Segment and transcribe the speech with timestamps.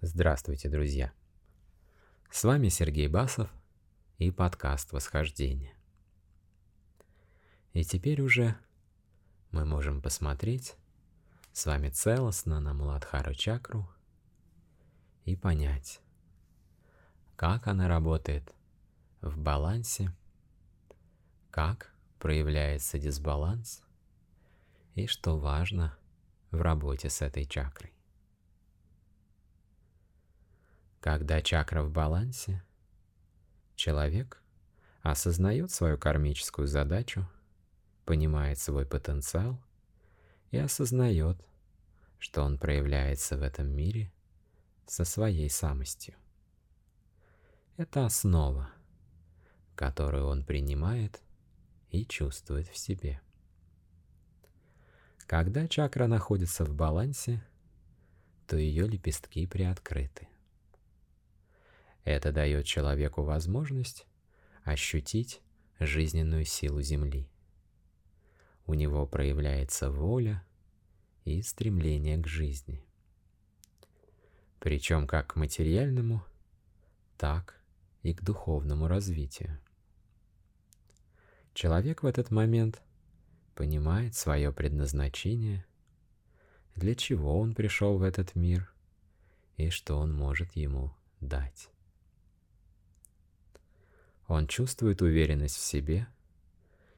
[0.00, 1.12] Здравствуйте, друзья!
[2.30, 3.52] С вами Сергей Басов
[4.18, 5.76] и подкаст «Восхождение».
[7.72, 8.56] И теперь уже
[9.50, 10.76] мы можем посмотреть
[11.52, 13.90] с вами целостно на Муладхару чакру
[15.24, 16.00] и понять,
[17.34, 18.54] как она работает
[19.20, 20.14] в балансе,
[21.50, 23.82] как проявляется дисбаланс
[24.94, 25.98] и что важно
[26.52, 27.97] в работе с этой чакрой.
[31.00, 32.62] Когда чакра в балансе,
[33.76, 34.42] человек
[35.02, 37.28] осознает свою кармическую задачу,
[38.04, 39.62] понимает свой потенциал
[40.50, 41.38] и осознает,
[42.18, 44.12] что он проявляется в этом мире
[44.86, 46.14] со своей самостью.
[47.76, 48.70] Это основа,
[49.76, 51.22] которую он принимает
[51.90, 53.20] и чувствует в себе.
[55.26, 57.44] Когда чакра находится в балансе,
[58.48, 60.26] то ее лепестки приоткрыты.
[62.04, 64.06] Это дает человеку возможность
[64.64, 65.40] ощутить
[65.78, 67.28] жизненную силу Земли.
[68.66, 70.44] У него проявляется воля
[71.24, 72.84] и стремление к жизни.
[74.58, 76.24] Причем как к материальному,
[77.16, 77.60] так
[78.02, 79.58] и к духовному развитию.
[81.54, 82.82] Человек в этот момент
[83.54, 85.66] понимает свое предназначение,
[86.76, 88.72] для чего он пришел в этот мир
[89.56, 91.68] и что он может ему дать.
[94.28, 96.06] Он чувствует уверенность в себе,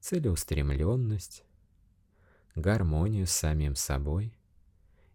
[0.00, 1.44] целеустремленность,
[2.56, 4.36] гармонию с самим собой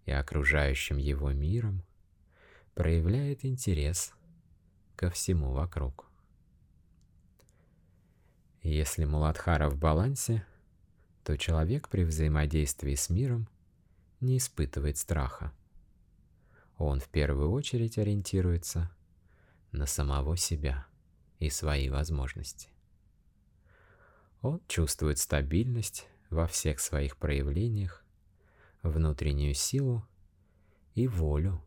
[0.05, 1.83] и окружающим его миром,
[2.75, 4.13] проявляет интерес
[4.95, 6.09] ко всему вокруг.
[8.61, 10.45] Если Муладхара в балансе,
[11.25, 13.49] то человек при взаимодействии с миром
[14.21, 15.51] не испытывает страха.
[16.77, 18.89] Он в первую очередь ориентируется
[19.73, 20.87] на самого себя
[21.39, 22.69] и свои возможности.
[24.41, 28.03] Он чувствует стабильность во всех своих проявлениях,
[28.83, 30.07] внутреннюю силу
[30.95, 31.63] и волю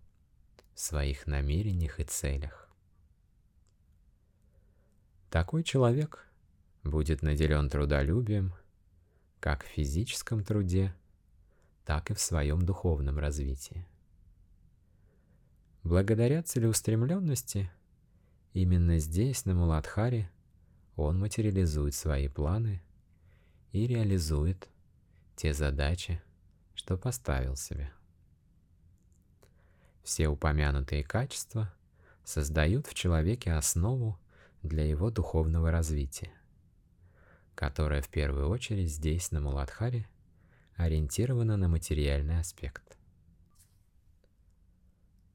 [0.75, 2.69] в своих намерениях и целях.
[5.29, 6.27] Такой человек
[6.83, 8.53] будет наделен трудолюбием
[9.39, 10.95] как в физическом труде,
[11.85, 13.87] так и в своем духовном развитии.
[15.83, 17.71] Благодаря целеустремленности
[18.53, 20.29] Именно здесь, на Муладхаре,
[20.97, 22.83] он материализует свои планы
[23.71, 24.69] и реализует
[25.37, 26.21] те задачи,
[26.75, 27.93] что поставил себе.
[30.03, 31.73] Все упомянутые качества
[32.25, 34.19] создают в человеке основу
[34.63, 36.33] для его духовного развития,
[37.55, 40.09] которое в первую очередь здесь, на Муладхаре,
[40.75, 42.99] ориентировано на материальный аспект.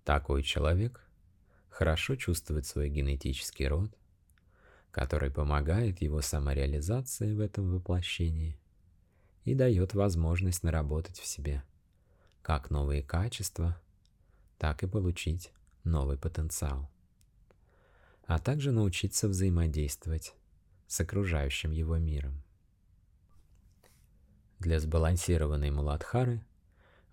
[0.04, 1.05] Такой человек
[1.76, 3.92] хорошо чувствует свой генетический род,
[4.92, 8.58] который помогает его самореализации в этом воплощении
[9.44, 11.64] и дает возможность наработать в себе
[12.42, 13.78] как новые качества,
[14.58, 15.52] так и получить
[15.84, 16.90] новый потенциал,
[18.26, 20.34] а также научиться взаимодействовать
[20.88, 22.42] с окружающим его миром.
[24.60, 26.42] Для сбалансированной Муладхары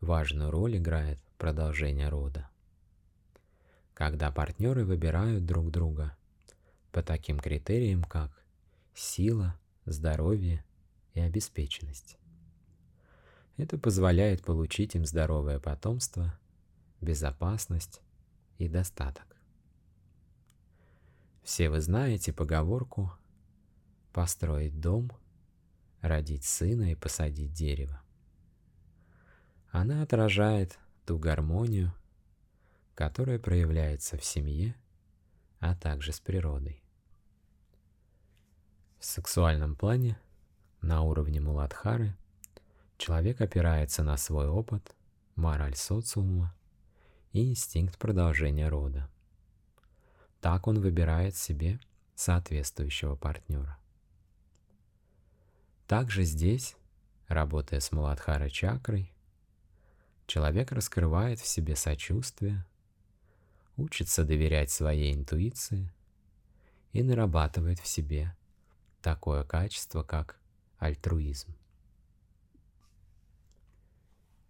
[0.00, 2.51] важную роль играет продолжение рода
[3.94, 6.16] когда партнеры выбирают друг друга
[6.90, 8.30] по таким критериям, как
[8.94, 10.64] сила, здоровье
[11.14, 12.18] и обеспеченность.
[13.56, 16.38] Это позволяет получить им здоровое потомство,
[17.00, 18.00] безопасность
[18.58, 19.26] и достаток.
[21.42, 23.12] Все вы знаете поговорку
[24.12, 25.10] «построить дом,
[26.00, 28.00] родить сына и посадить дерево».
[29.70, 31.92] Она отражает ту гармонию,
[32.94, 34.74] которое проявляется в семье,
[35.60, 36.82] а также с природой.
[38.98, 40.18] В сексуальном плане,
[40.80, 42.16] на уровне Муладхары,
[42.98, 44.94] человек опирается на свой опыт,
[45.34, 46.54] мораль социума
[47.32, 49.08] и инстинкт продолжения рода.
[50.40, 51.80] Так он выбирает себе
[52.14, 53.78] соответствующего партнера.
[55.86, 56.76] Также здесь,
[57.28, 59.12] работая с Муладхара чакрой,
[60.26, 62.64] человек раскрывает в себе сочувствие,
[63.76, 65.92] учится доверять своей интуиции
[66.92, 68.36] и нарабатывает в себе
[69.00, 70.38] такое качество, как
[70.78, 71.54] альтруизм.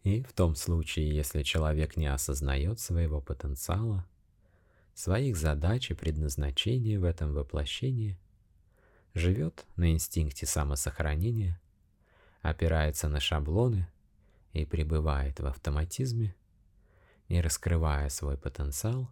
[0.03, 4.07] И в том случае, если человек не осознает своего потенциала,
[4.95, 8.19] своих задач и предназначения в этом воплощении,
[9.15, 11.61] живет на инстинкте самосохранения,
[12.41, 13.89] опирается на шаблоны
[14.53, 16.35] и пребывает в автоматизме,
[17.29, 19.09] и раскрывая свой потенциал,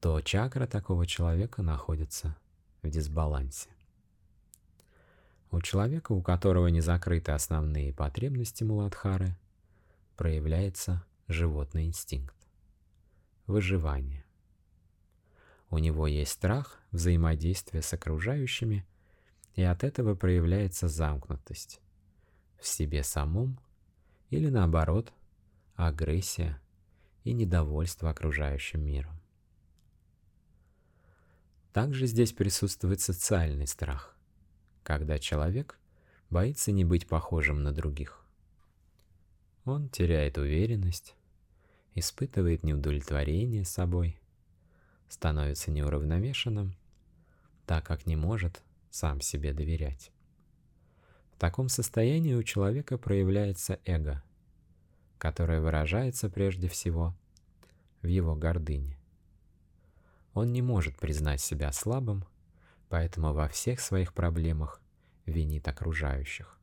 [0.00, 2.36] то чакра такого человека находится
[2.82, 3.70] в дисбалансе.
[5.50, 9.36] У человека, у которого не закрыты основные потребности Муладхары,
[10.16, 12.36] проявляется животный инстинкт–
[13.46, 14.24] выживание.
[15.70, 18.86] У него есть страх взаимодействия с окружающими,
[19.54, 21.80] и от этого проявляется замкнутость
[22.58, 23.58] в себе самом
[24.30, 25.12] или наоборот
[25.76, 26.60] агрессия
[27.24, 29.20] и недовольство окружающим миром.
[31.72, 34.16] Также здесь присутствует социальный страх,
[34.84, 35.78] когда человек
[36.30, 38.24] боится не быть похожим на других.
[39.64, 41.16] Он теряет уверенность,
[41.94, 44.20] испытывает неудовлетворение собой,
[45.08, 46.76] становится неуравновешенным,
[47.66, 50.12] так как не может сам себе доверять.
[51.32, 54.22] В таком состоянии у человека проявляется эго,
[55.24, 57.16] которое выражается прежде всего
[58.02, 58.98] в его гордыне.
[60.34, 62.26] Он не может признать себя слабым,
[62.90, 64.82] поэтому во всех своих проблемах
[65.24, 66.58] винит окружающих.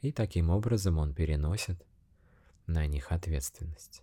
[0.00, 1.80] И таким образом он переносит
[2.66, 4.02] на них ответственность.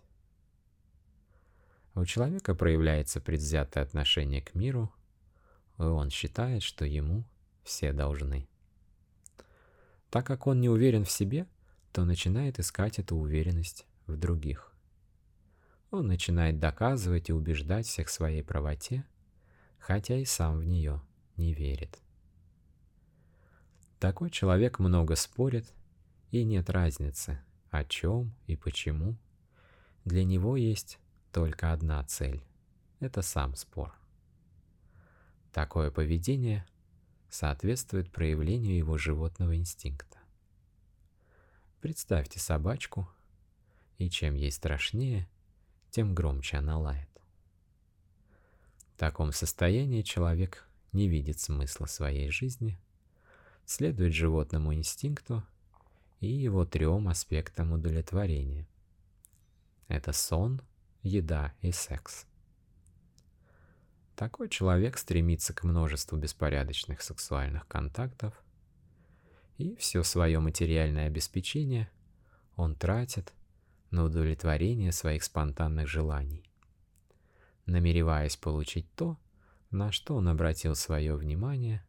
[1.94, 4.90] У человека проявляется предвзятое отношение к миру,
[5.76, 7.22] и он считает, что ему
[7.64, 8.48] все должны.
[10.08, 11.46] Так как он не уверен в себе,
[11.92, 14.72] то начинает искать эту уверенность в других.
[15.90, 19.04] Он начинает доказывать и убеждать всех в своей правоте,
[19.78, 21.00] хотя и сам в нее
[21.36, 21.98] не верит.
[23.98, 25.72] Такой человек много спорит,
[26.30, 27.40] и нет разницы,
[27.70, 29.16] о чем и почему.
[30.04, 30.98] Для него есть
[31.32, 32.44] только одна цель–
[33.00, 33.92] это сам спор.
[35.52, 36.66] Такое поведение
[37.28, 40.07] соответствует проявлению его животного инстинкта.
[41.80, 43.08] Представьте собачку,
[43.98, 45.28] и чем ей страшнее,
[45.90, 47.08] тем громче она лает.
[48.94, 52.80] В таком состоянии человек не видит смысла своей жизни,
[53.64, 55.44] следует животному инстинкту
[56.18, 58.66] и его трем аспектам удовлетворения.
[59.86, 60.60] Это сон,
[61.02, 62.26] еда и секс.
[64.16, 68.34] Такой человек стремится к множеству беспорядочных сексуальных контактов,
[69.58, 71.90] и все свое материальное обеспечение
[72.56, 73.34] он тратит
[73.90, 76.44] на удовлетворение своих спонтанных желаний,
[77.66, 79.18] намереваясь получить то,
[79.70, 81.84] на что он обратил свое внимание,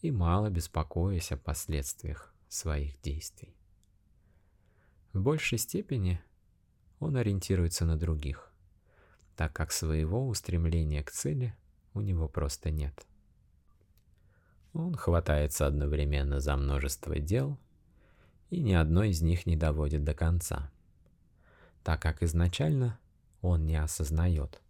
[0.00, 3.56] и мало беспокоясь о последствиях своих действий.
[5.12, 6.20] В большей степени
[7.00, 8.52] он ориентируется на других,
[9.34, 11.56] так как своего устремления к цели
[11.94, 13.07] у него просто нет.
[14.78, 17.58] Он хватается одновременно за множество дел,
[18.48, 20.70] и ни одно из них не доводит до конца,
[21.82, 22.96] так как изначально
[23.42, 24.62] он не осознает,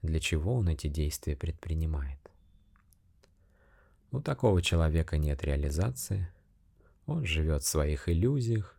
[0.00, 2.18] для чего он эти действия предпринимает.
[4.10, 6.32] У такого человека нет реализации,
[7.04, 8.74] он живет в своих иллюзиях,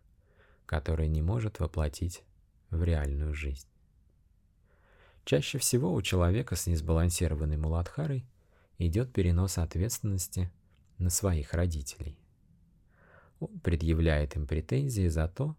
[0.66, 2.24] которые не может воплотить
[2.70, 3.68] в реальную жизнь.
[5.24, 8.26] Чаще всего у человека с несбалансированной муладхарой
[8.78, 10.50] идет перенос ответственности
[10.98, 12.18] на своих родителей.
[13.40, 15.56] Он предъявляет им претензии за то,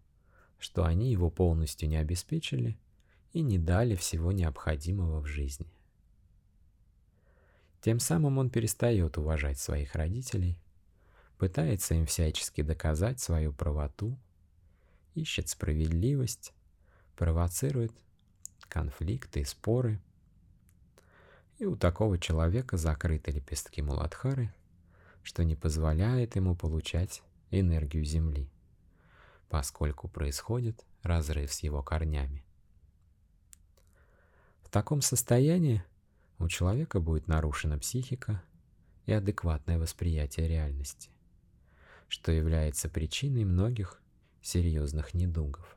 [0.58, 2.78] что они его полностью не обеспечили
[3.32, 5.66] и не дали всего необходимого в жизни.
[7.80, 10.58] Тем самым он перестает уважать своих родителей,
[11.38, 14.18] пытается им всячески доказать свою правоту,
[15.14, 16.52] ищет справедливость,
[17.14, 17.92] провоцирует
[18.68, 20.00] конфликты и споры.
[21.58, 24.52] И у такого человека закрыты лепестки Муладхары,
[25.26, 28.48] что не позволяет ему получать энергию Земли,
[29.48, 32.44] поскольку происходит разрыв с его корнями.
[34.62, 35.82] В таком состоянии
[36.38, 38.40] у человека будет нарушена психика
[39.06, 41.10] и адекватное восприятие реальности,
[42.06, 44.00] что является причиной многих
[44.42, 45.76] серьезных недугов,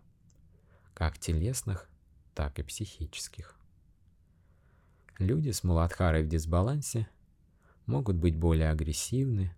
[0.93, 1.89] как телесных,
[2.35, 3.55] так и психических.
[5.17, 7.09] Люди с муладхарой в дисбалансе
[7.89, 9.51] могут быть более агрессивны,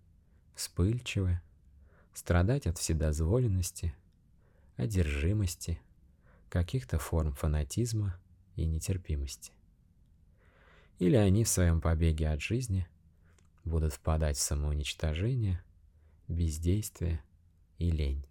[0.54, 1.40] вспыльчивы,
[2.14, 3.94] страдать от вседозволенности,
[4.76, 5.78] одержимости,
[6.48, 8.18] каких-то форм фанатизма
[8.56, 9.52] и нетерпимости.
[10.98, 12.88] Или они в своем побеге от жизни
[13.64, 15.62] будут впадать в самоуничтожение,
[16.26, 17.22] бездействие
[17.76, 18.24] и лень.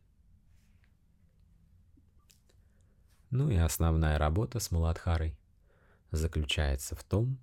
[3.29, 5.37] Ну и основная работа с Муладхарой
[6.09, 7.37] заключается в том,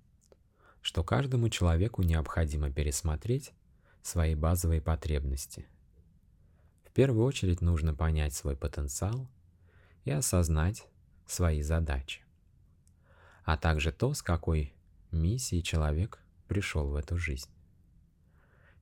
[0.89, 3.53] что каждому человеку необходимо пересмотреть
[4.01, 5.67] свои базовые потребности.
[6.83, 9.29] В первую очередь нужно понять свой потенциал
[10.03, 10.87] и осознать
[11.27, 12.21] свои задачи.
[13.43, 14.73] а также то, с какой
[15.11, 17.51] миссией человек пришел в эту жизнь.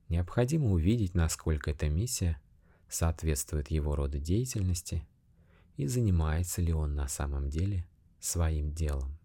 [0.08, 2.40] Необходимо увидеть, насколько эта миссия
[2.88, 5.06] соответствует его роду деятельности
[5.76, 7.86] и занимается ли он на самом деле
[8.18, 9.18] своим делом.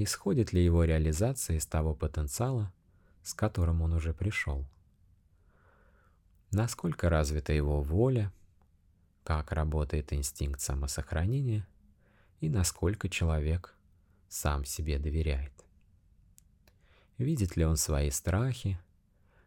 [0.00, 2.72] Исходит ли его реализация из того потенциала,
[3.24, 4.64] с которым он уже пришел.
[6.52, 8.32] Насколько развита его воля,
[9.24, 11.66] как работает инстинкт самосохранения
[12.40, 13.74] и насколько человек
[14.28, 15.52] сам себе доверяет.
[17.18, 18.78] Видит ли он свои страхи,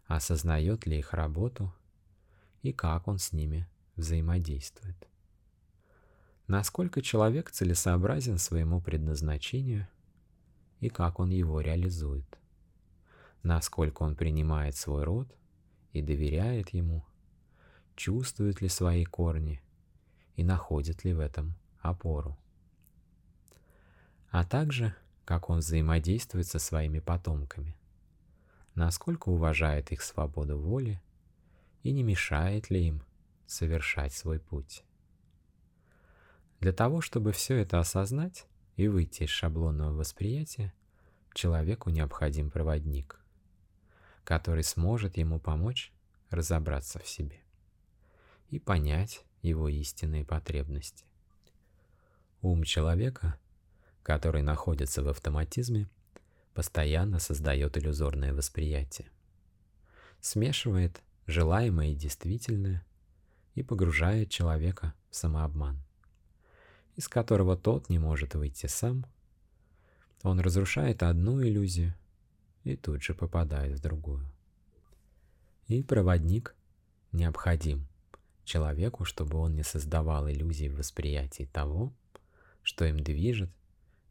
[0.06, 1.74] осознает ли их работу
[2.62, 5.08] и как он с ними взаимодействует.
[6.48, 9.88] Насколько человек целесообразен своему предназначению
[10.82, 12.26] и как он его реализует.
[13.44, 15.34] Насколько он принимает свой род
[15.94, 17.06] и доверяет ему,
[17.96, 19.62] чувствует ли свои корни
[20.36, 22.38] и находит ли в этом опору.
[24.32, 27.78] А также, как он взаимодействует со своими потомками,
[28.74, 31.02] насколько уважает их свободу воли
[31.84, 33.04] и не мешает ли им
[33.46, 34.84] совершать свой путь.
[36.60, 38.48] Для того, чтобы все это осознать
[38.82, 40.74] и выйти из шаблонного восприятия,
[41.34, 43.20] человеку необходим проводник,
[44.24, 45.92] который сможет ему помочь
[46.30, 47.40] разобраться в себе
[48.50, 51.06] и понять его истинные потребности.
[52.42, 53.38] Ум человека,
[54.04, 55.88] который находится в автоматизме,
[56.54, 59.10] постоянно создает иллюзорное восприятие,
[60.20, 62.86] смешивает желаемое и действительное
[63.56, 65.78] и погружает человека в самообман,
[67.02, 69.08] из которого тот не может выйти сам.
[70.22, 71.96] Он разрушает одну иллюзию
[72.64, 74.24] и тут же попадает в другую.
[75.68, 76.56] И проводник
[77.12, 77.88] необходим
[78.44, 81.92] человеку, чтобы он не создавал иллюзий в восприятии того,
[82.62, 83.50] что им движет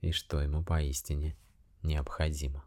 [0.00, 1.36] и что ему поистине
[1.84, 2.64] необходимо.